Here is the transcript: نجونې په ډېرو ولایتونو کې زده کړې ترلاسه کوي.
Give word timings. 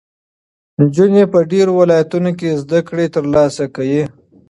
نجونې 0.79 1.23
په 1.33 1.39
ډېرو 1.51 1.71
ولایتونو 1.81 2.31
کې 2.39 2.59
زده 2.63 2.79
کړې 2.87 3.05
ترلاسه 3.15 3.65
کوي. 3.75 4.03